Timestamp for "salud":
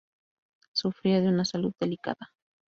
1.45-1.73